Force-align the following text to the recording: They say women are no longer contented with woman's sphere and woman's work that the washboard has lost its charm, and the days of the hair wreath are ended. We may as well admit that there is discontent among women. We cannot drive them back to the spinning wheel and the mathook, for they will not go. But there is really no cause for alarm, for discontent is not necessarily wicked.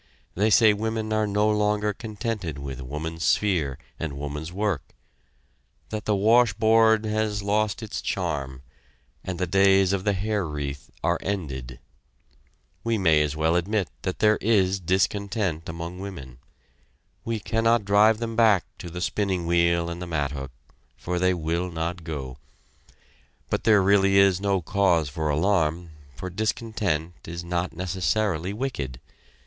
They 0.33 0.49
say 0.49 0.73
women 0.73 1.13
are 1.13 1.27
no 1.27 1.47
longer 1.47 1.93
contented 1.93 2.57
with 2.57 2.81
woman's 2.81 3.23
sphere 3.23 3.77
and 3.99 4.13
woman's 4.17 4.51
work 4.51 4.81
that 5.89 6.05
the 6.05 6.15
washboard 6.15 7.05
has 7.05 7.43
lost 7.43 7.83
its 7.83 8.01
charm, 8.01 8.63
and 9.23 9.37
the 9.37 9.45
days 9.45 9.93
of 9.93 10.03
the 10.03 10.13
hair 10.13 10.43
wreath 10.43 10.89
are 11.03 11.19
ended. 11.21 11.79
We 12.83 12.97
may 12.97 13.21
as 13.21 13.35
well 13.35 13.55
admit 13.55 13.89
that 14.01 14.17
there 14.17 14.37
is 14.37 14.79
discontent 14.79 15.69
among 15.69 15.99
women. 15.99 16.39
We 17.23 17.39
cannot 17.39 17.85
drive 17.85 18.17
them 18.17 18.35
back 18.35 18.65
to 18.79 18.89
the 18.89 19.01
spinning 19.01 19.45
wheel 19.45 19.87
and 19.87 20.01
the 20.01 20.07
mathook, 20.07 20.49
for 20.97 21.19
they 21.19 21.35
will 21.35 21.69
not 21.69 22.03
go. 22.03 22.39
But 23.51 23.65
there 23.65 23.81
is 23.81 23.85
really 23.85 24.33
no 24.41 24.63
cause 24.63 25.09
for 25.09 25.29
alarm, 25.29 25.91
for 26.15 26.31
discontent 26.31 27.27
is 27.27 27.43
not 27.43 27.73
necessarily 27.73 28.51
wicked. 28.51 28.99